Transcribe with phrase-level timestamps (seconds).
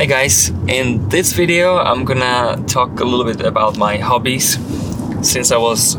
[0.00, 4.56] Hey guys, in this video I'm gonna talk a little bit about my hobbies
[5.20, 5.92] since I was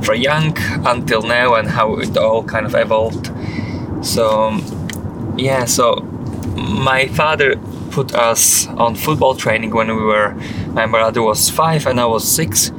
[0.00, 3.30] very young until now and how it all kind of evolved.
[4.00, 4.58] So,
[5.36, 5.96] yeah, so
[6.56, 7.56] my father
[7.90, 10.32] put us on football training when we were,
[10.68, 12.72] my brother was five and I was six.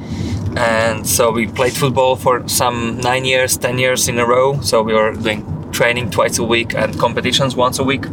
[0.58, 4.60] And so we played football for some nine years, ten years in a row.
[4.62, 8.08] So we were doing training twice a week and competitions once a week.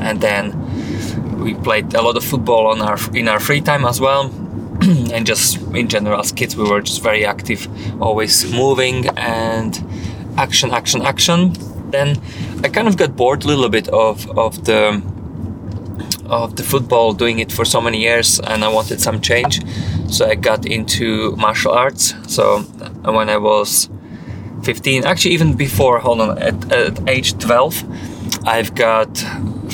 [0.00, 0.67] And then
[1.48, 4.22] we played a lot of football on our in our free time as well.
[5.14, 5.48] And just
[5.80, 7.60] in general as kids we were just very active
[8.00, 9.72] always moving and
[10.36, 11.38] action action action.
[11.90, 12.08] Then
[12.64, 14.82] i kind of got bored a little bit of of the
[16.26, 19.54] of the football doing it for so many years and i wanted some change.
[20.14, 21.06] So i got into
[21.36, 22.14] martial arts.
[22.34, 22.42] So
[23.04, 23.88] uh, when i was
[24.62, 27.84] 15 actually even before hold on at, at age 12
[28.44, 29.08] i've got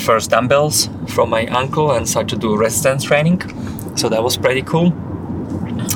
[0.05, 3.41] first dumbbells from my uncle and started to do resistance training.
[3.97, 4.93] So that was pretty cool.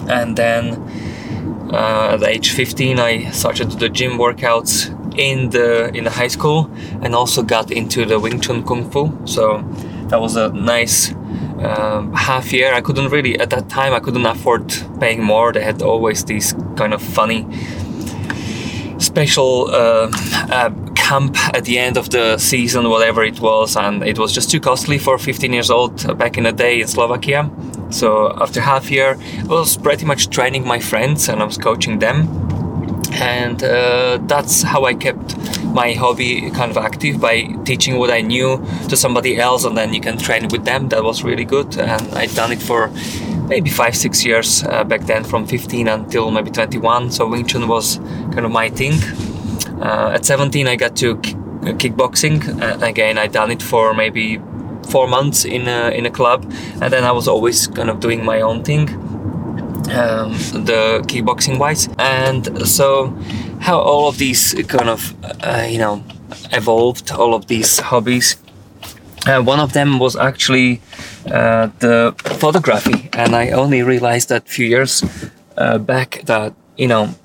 [0.09, 0.73] And then
[1.71, 6.29] uh, at age 15, I started to do gym workouts in the in the high
[6.29, 6.69] school,
[7.01, 9.11] and also got into the Wing Chun Kung Fu.
[9.25, 9.61] So
[10.09, 11.11] that was a nice
[11.63, 12.73] um, half year.
[12.73, 15.51] I couldn't really at that time I couldn't afford paying more.
[15.51, 17.45] They had always these kind of funny
[18.99, 20.09] special uh,
[20.49, 20.69] uh,
[21.09, 24.59] camp at the end of the season, whatever it was, and it was just too
[24.59, 27.49] costly for 15 years old back in the day in Slovakia.
[27.89, 28.07] So
[28.39, 29.17] after half year,
[29.49, 32.27] I was pretty much training my friends and I was coaching them,
[33.13, 35.27] and uh, that's how I kept
[35.73, 39.93] my hobby kind of active by teaching what I knew to somebody else, and then
[39.95, 40.89] you can train with them.
[40.89, 42.91] That was really good, and I'd done it for
[43.47, 47.09] maybe five, six years uh, back then, from 15 until maybe 21.
[47.11, 47.97] So Wing Chun was
[48.33, 48.93] kind of my thing.
[49.81, 51.33] Uh, at 17, I got to k-
[51.77, 52.61] kickboxing.
[52.61, 54.39] Uh, again, I done it for maybe
[54.89, 56.43] four months in a, in a club,
[56.81, 58.89] and then I was always kind of doing my own thing,
[59.91, 60.33] um,
[60.65, 61.87] the kickboxing wise.
[61.97, 63.15] And so,
[63.59, 66.03] how all of these kind of uh, you know
[66.51, 68.37] evolved, all of these hobbies.
[69.27, 70.81] Uh, one of them was actually
[71.31, 75.03] uh, the photography, and I only realized that few years
[75.57, 77.15] uh, back that you know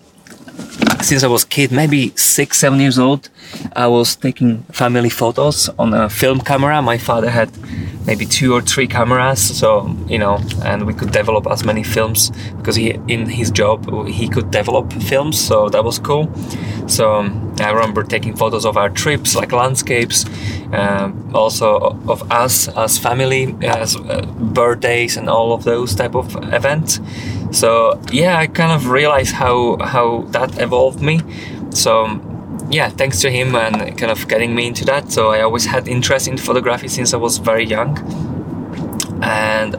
[1.04, 3.28] since I was kid, maybe six, seven years old,
[3.76, 6.80] I was taking family photos on a film camera.
[6.80, 7.50] My father had
[8.06, 12.30] maybe two or three cameras, so you know, and we could develop as many films
[12.56, 16.30] because he, in his job, he could develop films, so that was cool.
[16.86, 17.20] So
[17.60, 20.26] I remember taking photos of our trips, like landscapes,
[20.72, 26.36] um, also of us as family, as uh, birthdays, and all of those type of
[26.52, 27.00] events.
[27.52, 31.20] So yeah, I kind of realized how how that evolved me.
[31.70, 32.20] So
[32.70, 35.12] yeah, thanks to him and kind of getting me into that.
[35.12, 37.98] So I always had interest in photography since I was very young,
[39.22, 39.74] and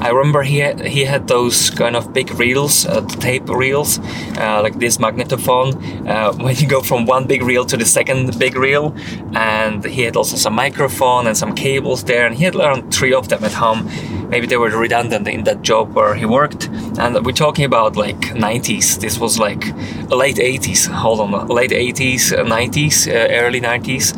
[0.00, 3.98] I remember he had, he had those kind of big reels, uh, tape reels,
[4.38, 6.08] uh, like this magnetophone.
[6.08, 8.94] Uh, when you go from one big reel to the second big reel,
[9.34, 13.14] and he had also some microphone and some cables there, and he had around three
[13.14, 13.88] of them at home.
[14.28, 16.68] Maybe they were redundant in that job where he worked.
[16.98, 19.00] And we're talking about like 90s.
[19.00, 19.64] This was like
[20.10, 20.88] late 80s.
[20.88, 24.16] Hold on, late 80s, 90s, uh, early 90s,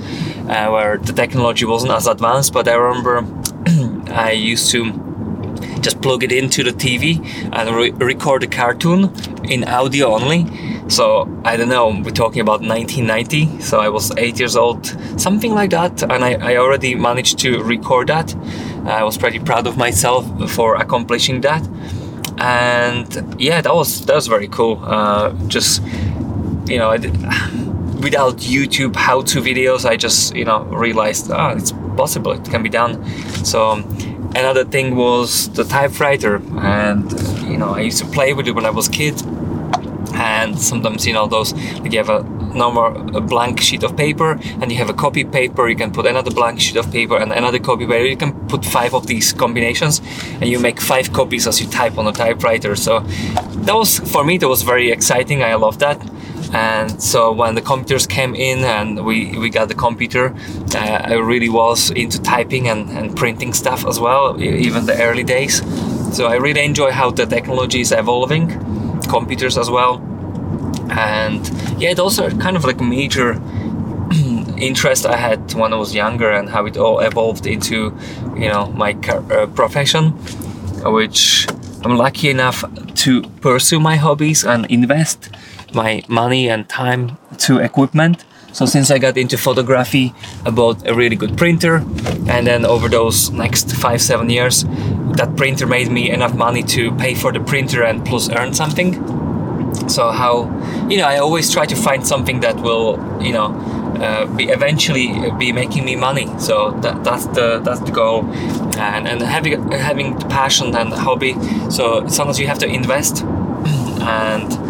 [0.48, 2.53] uh, where the technology wasn't as advanced.
[2.53, 3.26] But I remember
[4.10, 5.06] I used to
[5.86, 7.06] just plug it into the TV
[7.52, 9.12] and re- record a cartoon
[9.44, 10.44] in audio only.
[10.88, 14.84] So I don't know, we're talking about 1990, so I was eight years old,
[15.16, 18.34] something like that, and I, I already managed to record that.
[18.84, 21.62] I was pretty proud of myself for accomplishing that,
[22.38, 23.08] and
[23.38, 24.80] yeah, that was that was very cool.
[24.82, 25.82] Uh, just
[26.66, 27.12] you know, did,
[28.06, 32.70] without YouTube how-to videos, I just you know realized ah, it's possible, it can be
[32.70, 33.04] done.
[33.44, 33.82] So
[34.36, 37.10] another thing was the typewriter and
[37.50, 39.14] you know i used to play with it when i was a kid
[40.14, 42.22] and sometimes you know those like you have a
[42.54, 46.06] normal a blank sheet of paper and you have a copy paper you can put
[46.06, 49.32] another blank sheet of paper and another copy paper you can put five of these
[49.32, 50.00] combinations
[50.40, 53.00] and you make five copies as you type on a typewriter so
[53.66, 55.99] that was for me that was very exciting i love that
[56.52, 60.34] and so when the computers came in and we, we got the computer
[60.75, 65.25] uh, i really was into typing and, and printing stuff as well even the early
[65.25, 65.62] days.
[66.16, 68.48] So i really enjoy how the technology is evolving
[69.08, 70.00] computers as well.
[70.90, 71.46] And
[71.78, 73.34] yeah those are kind of like major
[74.56, 77.96] interest i had when i was younger and how it all evolved into
[78.37, 80.10] you know my uh, profession
[80.84, 81.46] which
[81.84, 82.64] i'm lucky enough
[82.94, 85.31] to pursue my hobbies and invest
[85.74, 88.24] my money and time to equipment
[88.56, 90.14] So since I got into photography,
[90.46, 91.84] I bought a really good printer,
[92.26, 94.64] and then over those next five seven years,
[95.18, 98.94] that printer made me enough money to pay for the printer and plus earn something.
[99.90, 100.48] So how,
[100.88, 103.52] you know, I always try to find something that will, you know,
[104.00, 105.08] uh, be eventually
[105.38, 106.26] be making me money.
[106.38, 108.24] So that, that's the that's the goal,
[108.78, 111.34] and and having having the passion and the hobby.
[111.70, 113.22] So sometimes you have to invest,
[114.00, 114.65] and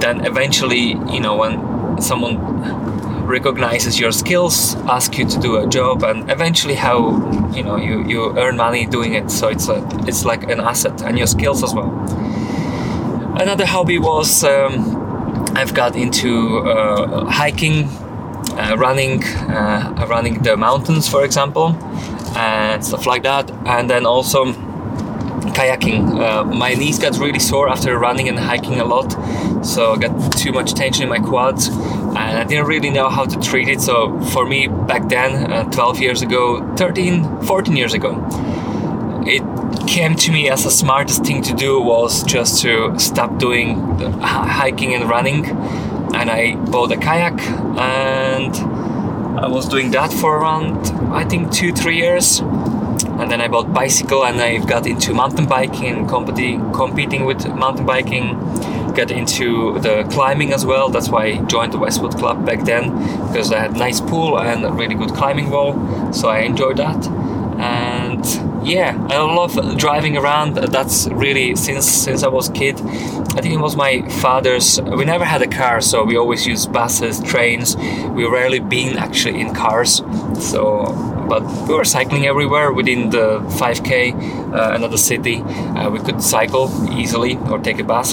[0.00, 2.38] then eventually, you know, when someone
[3.26, 6.98] recognizes your skills, ask you to do a job, and eventually how
[7.52, 9.30] you know you, you earn money doing it.
[9.30, 11.90] So it's a, it's like an asset and your skills as well.
[13.40, 17.84] Another hobby was um, I've got into uh, hiking,
[18.56, 21.76] uh, running, uh, running the mountains, for example,
[22.36, 24.54] and stuff like that, and then also
[25.52, 26.20] kayaking.
[26.20, 29.10] Uh, my knees got really sore after running and hiking a lot,
[29.64, 33.24] so I got too much tension in my quads, and I didn't really know how
[33.24, 33.80] to treat it.
[33.80, 38.24] So for me back then, uh, 12 years ago, 13, 14 years ago,
[39.26, 39.42] it
[39.86, 43.80] came to me as the smartest thing to do was just to stop doing
[44.20, 45.46] hiking and running,
[46.14, 47.40] and I bought a kayak
[47.78, 48.78] and.
[49.38, 52.42] I was doing that for around, I think, two, three years
[53.18, 57.84] and then I bought bicycle and I got into mountain biking competi- competing with mountain
[57.86, 58.38] biking
[58.94, 60.88] got into the climbing as well.
[60.88, 62.90] That's why I joined the Westwood Club back then
[63.28, 66.12] because I had nice pool and a really good climbing wall.
[66.12, 67.06] So I enjoyed that.
[67.60, 68.24] And
[68.66, 70.54] yeah I love driving around.
[70.54, 75.24] That's really since since I was kid I think it was my father's we never
[75.24, 77.76] had a car so we always used buses trains.
[77.76, 80.02] We rarely been actually in cars.
[80.40, 84.14] So but we were cycling everywhere within the 5k
[84.52, 85.42] uh, another city.
[85.42, 88.12] Uh, we could cycle easily or take a bus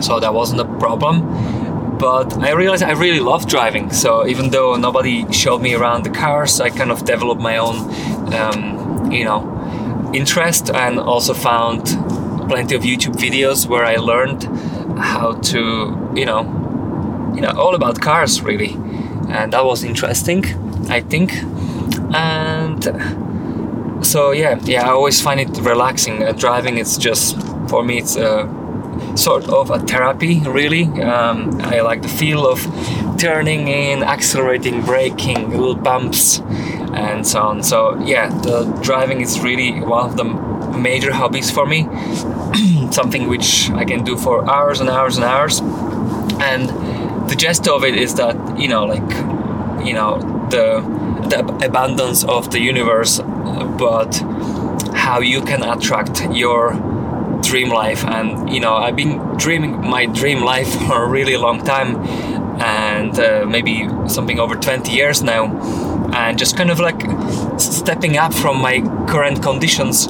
[0.00, 1.98] so that wasn't a problem.
[1.98, 6.10] But I realized I really love driving so even though nobody showed me around the
[6.10, 7.76] cars I kind of developed my own
[8.34, 9.40] um, you know
[10.12, 11.84] interest and also found
[12.48, 14.42] plenty of YouTube videos where I learned
[14.98, 16.42] how to you know
[17.34, 18.72] you know all about cars really.
[19.28, 20.44] And that was interesting
[20.90, 21.32] I think
[22.14, 22.84] and
[24.04, 26.22] so yeah yeah i always find it relaxing.
[26.22, 28.48] Uh, driving it's just for me it's a
[29.16, 30.84] sort of a therapy really.
[31.00, 32.60] Um, i like the feel of
[33.18, 36.40] turning in accelerating braking little bumps
[36.94, 37.62] and so on.
[37.62, 40.24] So yeah the driving is really one of the
[40.78, 41.88] major hobbies for me.
[42.90, 45.60] Something which i can do for hours and hours and hours.
[46.40, 46.68] And
[47.28, 49.10] the gist of it is that you know like
[49.86, 50.18] you know
[50.50, 50.82] the
[51.32, 53.18] the abundance of the universe,
[53.78, 54.14] but
[54.94, 56.72] how you can attract your
[57.42, 58.04] dream life.
[58.04, 61.96] And you know, I've been dreaming my dream life for a really long time,
[62.60, 65.44] and uh, maybe something over 20 years now,
[66.12, 67.00] and just kind of like
[67.58, 70.08] stepping up from my current conditions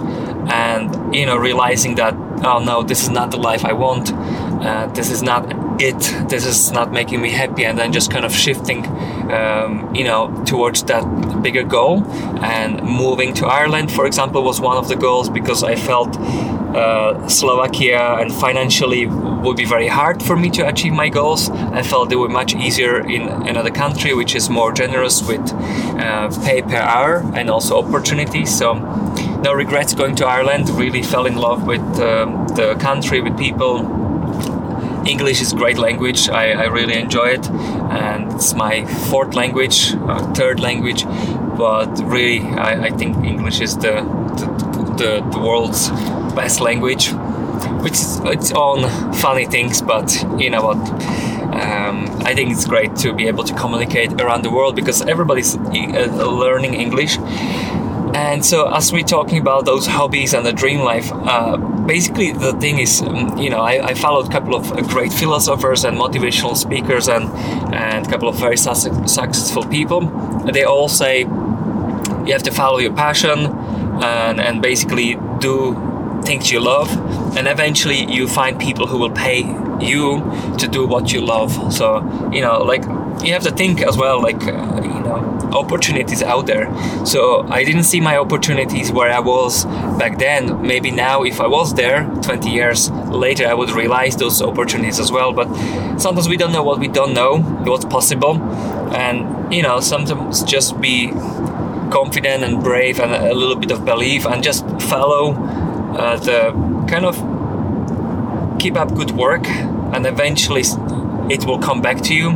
[0.48, 2.14] and you know realizing that
[2.44, 4.12] oh no this is not the life i want.
[4.12, 5.44] Uh, this is not
[5.80, 5.98] it.
[6.28, 7.64] This is not making me happy.
[7.64, 8.84] And then just kind of shifting
[9.30, 11.04] um, you know towards that
[11.42, 12.04] bigger goal.
[12.42, 16.16] And moving to ireland for example was one of the goals because i felt
[16.74, 19.06] uh, slovakia and financially
[19.42, 21.50] would be very hard for me to achieve my goals.
[21.50, 26.30] I felt would be much easier in another country which is more generous with uh,
[26.44, 28.56] pay per hour and also opportunities.
[28.56, 28.74] So
[29.42, 30.70] no regrets going to ireland.
[30.70, 34.01] Really fell in love with um, the country with people
[35.06, 36.28] English is a great language.
[36.28, 41.04] I, I really enjoy it, and it's my fourth language, uh, third language.
[41.56, 44.02] But really, I, I think English is the
[44.38, 44.46] the,
[44.96, 45.90] the the, world's
[46.34, 47.10] best language,
[47.82, 49.82] which is its own funny things.
[49.82, 50.78] But you know what?
[51.52, 55.54] Um, I think it's great to be able to communicate around the world because everybody's
[55.56, 57.18] uh, learning English
[58.14, 62.52] and so, as we're talking about those hobbies and the dream life, uh, basically the
[62.54, 66.56] thing is, um, you know, I, I, followed a couple of great philosophers and motivational
[66.56, 67.24] speakers and
[67.74, 68.74] and a couple of very su-
[69.06, 70.00] successful people.
[70.52, 73.46] They all say you have to follow your passion
[74.02, 75.74] and, and basically do
[76.24, 76.90] things you love,
[77.36, 79.42] and eventually you find people who will pay
[79.82, 80.20] you
[80.58, 81.72] to do what you love.
[81.72, 82.84] So, you know, like
[83.24, 86.66] you have to think as well, like, uh, you know opportunities out there.
[87.06, 89.64] So I didn't see my opportunities where I was
[89.98, 90.62] back then.
[90.62, 95.12] Maybe now, if I was there 20 years later, I would realize those opportunities as
[95.12, 95.32] well.
[95.32, 95.48] But
[95.98, 98.42] sometimes we don't know what we don't know, what's possible.
[98.94, 101.08] And, you know, sometimes just be
[101.90, 105.34] confident and brave and a little bit of belief and just follow
[105.94, 106.52] uh, the
[106.88, 107.16] kind of
[108.62, 110.62] keep up good work and eventually
[111.28, 112.28] it will come back to you.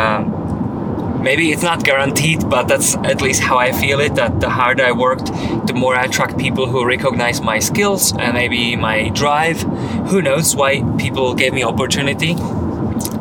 [0.00, 4.14] Um, maybe it's not guaranteed, but that's at least how I feel it.
[4.14, 5.26] That the harder I worked,
[5.66, 9.62] the more I attract people who recognize my skills and maybe my drive.
[10.10, 12.34] Who knows why people gave me opportunity?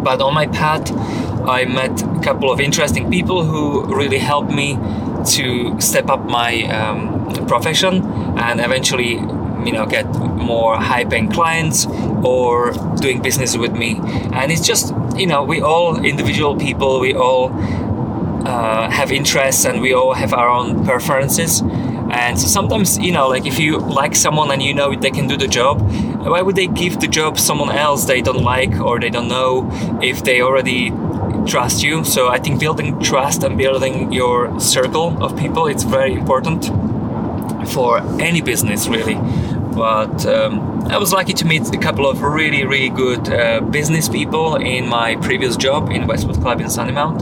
[0.07, 0.91] But on my path,
[1.47, 4.77] I met a couple of interesting people who really helped me
[5.35, 8.03] to step up my um, profession
[8.37, 9.17] and eventually
[9.65, 10.05] you know get
[10.51, 11.85] more high paying clients
[12.23, 13.99] or doing business with me.
[14.33, 17.51] And it's just you know we all individual people we all
[18.45, 21.61] uh, have interests and we all have our own preferences.
[22.11, 25.27] And so sometimes you know like if you like someone and you know they can
[25.27, 25.81] do the job
[26.23, 29.69] why would they give the job someone else they don't like or they don't know
[30.01, 30.91] if they already
[31.47, 32.03] trust you?
[32.03, 36.65] So i think building trust and building your circle of people it's very important
[37.69, 39.15] for any business really
[39.75, 44.09] but um, I was lucky to meet a couple of really, really good uh, business
[44.09, 47.21] people in my previous job in Westwood Club in Sandymount,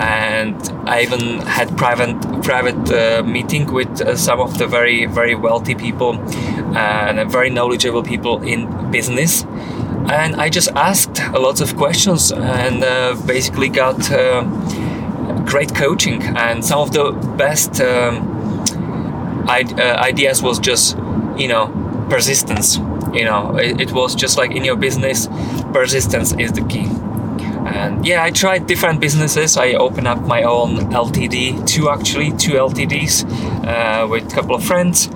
[0.00, 0.56] and
[0.88, 5.74] I even had private private uh, meeting with uh, some of the very, very wealthy
[5.74, 9.44] people uh, and very knowledgeable people in business.
[10.10, 14.42] And I just asked a lot of questions and uh, basically got uh,
[15.46, 16.22] great coaching.
[16.22, 18.28] And some of the best um,
[19.48, 20.96] ideas was just
[21.36, 21.66] you know
[22.10, 22.76] persistence
[23.12, 25.28] you know it, it, was just like in your business
[25.72, 26.86] persistence is the key.
[27.64, 29.56] And yeah i tried different businesses.
[29.56, 33.24] I opened up my own ltd two actually two ltds
[33.66, 35.08] uh, with a couple of friends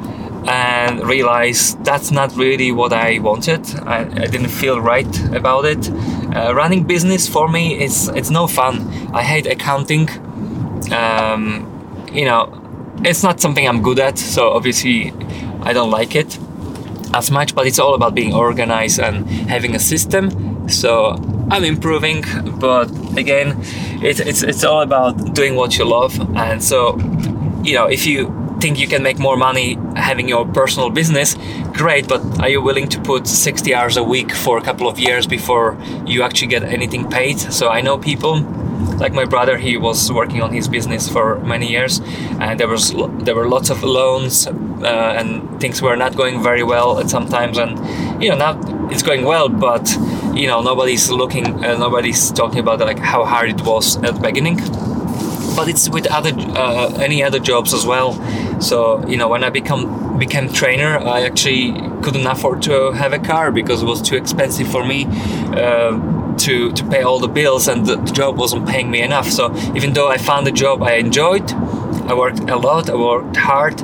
[0.48, 3.62] and realized that's not really what i wanted.
[3.80, 5.90] I, I didn't feel right about it.
[5.90, 8.74] Uh, running business for me is it's no fun.
[9.12, 10.08] I hate accounting.
[10.92, 11.72] Um,
[12.12, 12.62] you know
[13.04, 15.12] it's not something i'm good at so obviously
[15.66, 16.38] I don't like it
[17.12, 20.68] as much, but it's all about being organized and having a system.
[20.68, 21.16] So
[21.50, 22.24] I'm improving,
[22.60, 23.60] but again,
[24.02, 26.12] it, it's it's all about doing what you love.
[26.36, 26.96] And so,
[27.64, 31.36] you know, if you think you can make more money having your personal business,
[31.72, 32.06] great.
[32.08, 35.26] But are you willing to put 60 hours a week for a couple of years
[35.26, 37.38] before you actually get anything paid?
[37.40, 38.40] So I know people
[38.98, 42.00] like my brother he was working on his business for many years
[42.40, 46.62] and there was there were lots of loans uh, and things were not going very
[46.62, 47.78] well at sometimes and
[48.22, 49.86] you know now it's going well but
[50.34, 54.20] you know nobody's looking uh, nobody's talking about like how hard it was at the
[54.20, 54.56] beginning.
[55.56, 58.12] But it's with other uh, any other jobs as well.
[58.60, 63.18] So you know when i become became trainer i actually couldn't afford to have a
[63.18, 65.06] car because it was too expensive for me.
[65.06, 69.28] Uh, to to pay all the bills and the, the job wasn't paying me enough.
[69.28, 71.50] So even though i found a job i enjoyed
[72.10, 73.76] i worked a lot i worked hard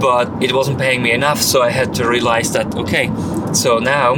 [0.00, 1.40] but it wasn't paying me enough.
[1.40, 3.10] So i had to realize that okay
[3.52, 4.14] so now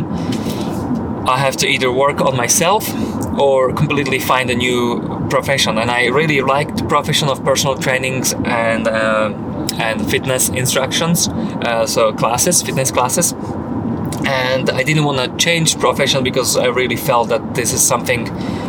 [1.27, 2.89] i have to either work on myself
[3.39, 5.79] or completely find a new profession.
[5.79, 9.33] And i really liked the profession of personal trainings and uh,
[9.79, 13.35] and fitness instructions uh, so classes fitness classes
[14.31, 18.29] and I didn't want to change profession because I really felt that this is something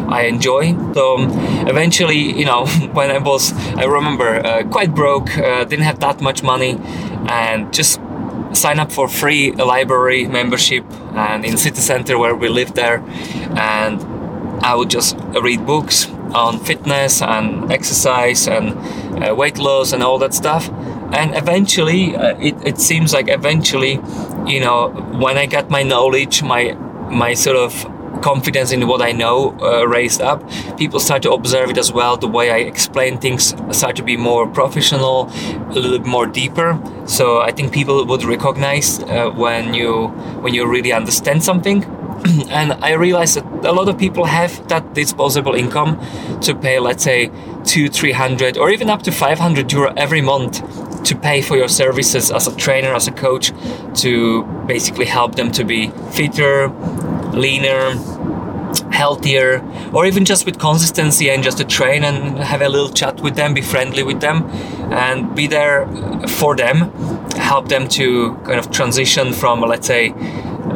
[0.09, 0.75] I enjoy.
[0.93, 1.29] So um,
[1.67, 6.19] eventually, you know, when I was, I remember uh, quite broke, uh, didn't have that
[6.21, 6.79] much money,
[7.27, 7.99] and just
[8.53, 13.01] sign up for free library membership and in city center where we lived there
[13.55, 14.01] and
[14.63, 18.73] I would just read books on fitness and exercise and
[19.23, 20.69] uh, weight loss and all that stuff
[21.13, 23.99] and eventually uh, it, it seems like eventually
[24.45, 24.89] you know
[25.19, 26.73] when i got my knowledge my
[27.09, 27.85] my sort of
[28.21, 30.43] confidence in what i know uh, raised up
[30.77, 34.15] people start to observe it as well the way i explain things start to be
[34.15, 35.29] more professional
[35.71, 36.79] a little bit more deeper.
[37.05, 40.07] So i think people would recognize uh, when you
[40.43, 41.85] when you really understand something.
[42.51, 45.97] And I realized that a lot of people have that disposable income
[46.41, 47.31] to pay, let's say,
[47.63, 50.61] two, three hundred, or even up to five hundred euro every month
[51.03, 53.51] to pay for your services as a trainer, as a coach,
[54.01, 56.69] to basically help them to be fitter,
[57.33, 57.95] leaner,
[58.91, 63.21] healthier, or even just with consistency and just to train and have a little chat
[63.21, 64.43] with them, be friendly with them,
[64.91, 65.87] and be there
[66.27, 66.91] for them,
[67.35, 70.13] help them to kind of transition from, let's say,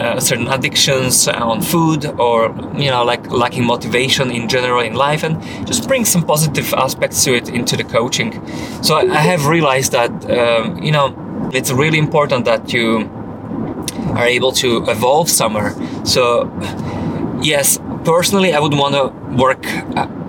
[0.02, 2.48] uh, certain addictions on food or
[2.78, 7.24] you know like lacking motivation in general in life and just bring some positive aspects
[7.24, 8.32] to it into the coaching.
[8.84, 11.16] So i, I have realized that um, you know
[11.54, 13.10] it's really important that you
[14.16, 15.74] are able to evolve somewhere.
[16.06, 16.52] So
[17.42, 19.05] yes personally i would want to
[19.43, 19.65] work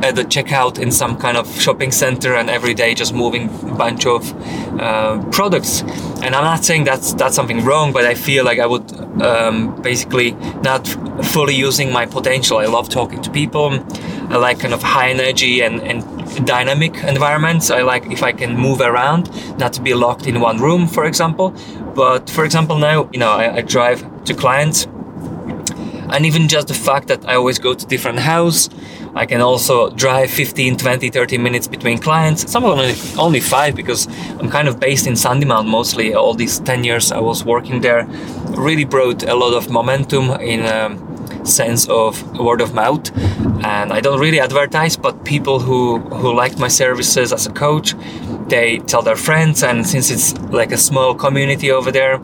[0.02, 3.75] at the checkout in some kind of shopping center and every day just moving a
[3.75, 4.33] bunch of
[4.80, 5.83] uh, products
[6.23, 8.90] and i'm not saying that's that's something wrong but i feel like i would
[9.23, 10.87] um, basically not
[11.35, 13.73] fully using my potential i love talking to people
[14.30, 16.02] i like kind of high energy and, and
[16.45, 17.71] dynamic environments.
[17.71, 21.04] I like if I can move around, not to be locked in one room, for
[21.04, 21.54] example.
[21.95, 24.87] But for example, now you know I, I drive to clients
[26.11, 28.69] and even just the fact that I always go to different house
[29.17, 32.51] I can also drive 15 20 30 minutes between clients.
[32.53, 34.07] Some of them only five because
[34.39, 36.13] I'm kind of based in Sandymount mostly.
[36.13, 38.05] All these 10 years I was working there
[38.51, 43.11] really brought a lot of momentum in um, sense of word of mouth.
[43.65, 47.95] And I don't really advertise but people who who liked my services as a coach
[48.49, 49.63] they tell their friends.
[49.63, 52.21] And since it's like a small community over there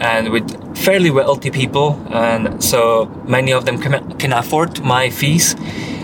[0.00, 5.54] and with fairly wealthy people and so many of them can, can afford my fees.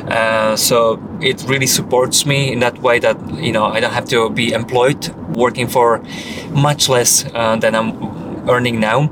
[0.09, 4.07] Uh, so it really supports me in that way that you know I don't have
[4.07, 6.03] to be employed working for
[6.51, 9.11] much less uh, than I'm earning now.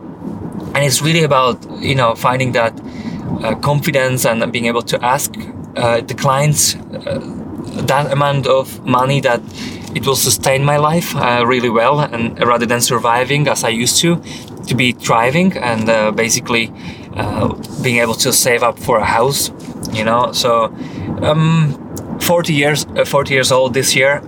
[0.75, 2.81] And it's really about you know finding that
[3.43, 5.35] uh, confidence and being able to ask
[5.77, 7.21] uh, the clients uh,
[7.87, 9.43] that amount of money that
[9.95, 13.99] it will sustain my life uh, really well and rather than surviving as I used
[14.01, 14.23] to
[14.67, 16.73] to be thriving and uh, basically
[17.15, 19.51] uh, being able to save up for a house
[19.93, 20.67] you know so
[21.23, 21.73] um,
[22.21, 24.23] 40 years 40 years old this year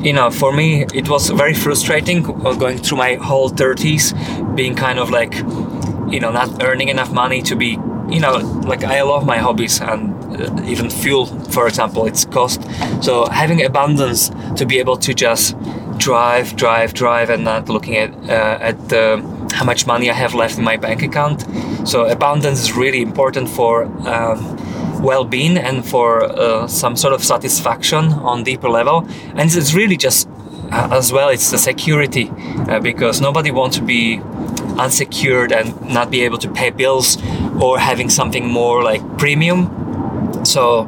[0.00, 4.14] you know for me it was very frustrating going through my whole 30s
[4.54, 5.34] being kind of like
[6.12, 7.78] you know not earning enough money to be
[8.10, 12.62] you know, like I love my hobbies and uh, even fuel, for example, it's cost.
[13.02, 15.56] So having abundance to be able to just
[15.98, 20.34] drive, drive, drive, and not looking at uh, at the, how much money I have
[20.34, 21.46] left in my bank account.
[21.88, 23.84] So abundance is really important for.
[24.06, 24.56] Um,
[24.98, 30.28] well-being and for uh, some sort of satisfaction on deeper level and it's really just
[30.72, 32.28] uh, as well it's the security
[32.68, 34.20] uh, because nobody wants to be
[34.78, 37.18] unsecured and not be able to pay bills
[37.60, 39.68] or having something more like premium.
[40.44, 40.84] So,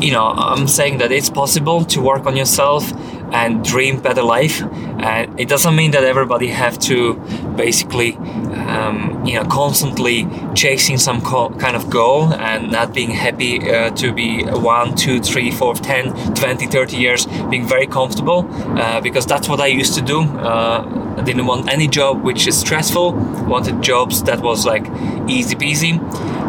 [0.00, 2.92] you know, I'm saying that it's possible to work on yourself
[3.32, 4.62] and dream better life.
[4.62, 7.14] And it doesn't mean that everybody have to
[7.56, 13.70] basically, um, you know, constantly chasing some co- kind of goal and not being happy
[13.70, 18.46] uh, to be one, two, three, four, 10, 20, 30 years being very comfortable
[18.78, 20.22] uh, because that's what I used to do.
[20.22, 23.12] Uh, I didn't want any job which is stressful.
[23.12, 24.86] Wanted jobs that was like
[25.28, 26.00] easy peasy,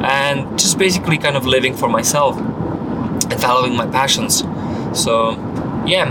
[0.04, 4.44] and just basically kind of living for myself and following my passions.
[4.94, 5.32] So,
[5.86, 6.06] yeah,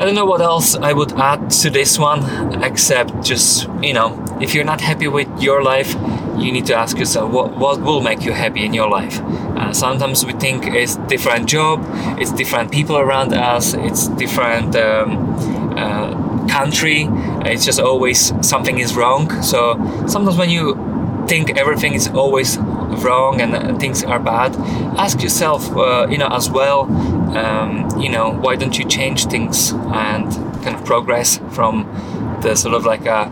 [0.00, 4.38] I don't know what else I would add to this one except just you know,
[4.40, 5.92] if you're not happy with your life,
[6.38, 9.20] you need to ask yourself what what will make you happy in your life.
[9.20, 11.84] Uh, sometimes we think it's different job,
[12.18, 14.74] it's different people around us, it's different.
[14.74, 15.18] Um,
[15.76, 17.06] uh, country
[17.44, 19.74] it's just always something is wrong so
[20.08, 20.74] sometimes when you
[21.28, 22.58] think everything is always
[23.04, 24.56] wrong and things are bad
[24.98, 26.88] ask yourself uh, you know as well
[27.36, 31.84] um, you know why don't you change things and kind of progress from
[32.42, 33.26] the sort of like a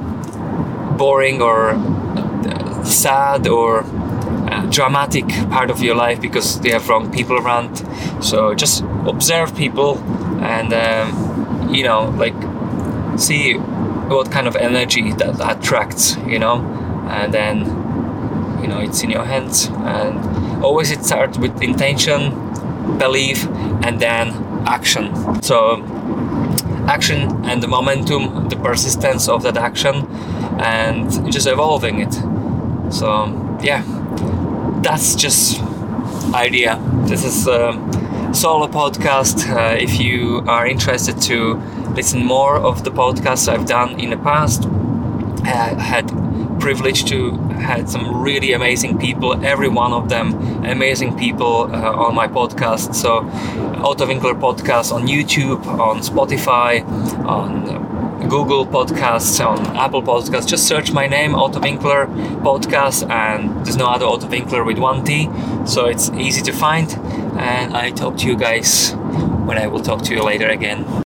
[0.99, 3.85] boring or uh, sad or
[4.51, 7.77] uh, dramatic part of your life because they have wrong people around
[8.23, 9.99] so just observe people
[10.43, 12.35] and um, you know like
[13.19, 13.59] see
[14.09, 16.57] what kind of energy that attracts, you know,
[17.11, 17.59] and then
[18.63, 19.67] you know it's in your hands.
[19.67, 22.48] And always it starts with intention,
[22.97, 23.47] belief,
[23.83, 24.33] and then
[24.67, 25.13] action.
[25.43, 25.83] So
[26.89, 30.07] action and the momentum, the persistence of that action,
[30.61, 32.13] and just evolving it.
[32.93, 33.83] So yeah,
[34.83, 35.61] that's just
[36.35, 36.81] idea.
[37.07, 37.73] This is a
[38.33, 39.49] solo podcast.
[39.49, 41.61] Uh, if you are interested to
[41.95, 44.67] listen more of the podcasts I've done in the past.
[45.45, 46.08] I had
[46.59, 52.15] privilege to had some really amazing people, every one of them amazing people uh, on
[52.15, 52.95] my podcast.
[52.95, 53.29] So,
[53.83, 56.85] Otto Winkler podcast on YouTube, on Spotify,
[57.25, 60.47] on Google Podcasts, on Apple Podcasts.
[60.47, 65.05] Just search my name, Otto Winkler Podcast, and there's no other Otto Winkler with one
[65.05, 65.29] T,
[65.65, 66.93] so it's easy to find.
[67.39, 68.93] And I talk to you guys
[69.47, 71.05] when I will talk to you later again.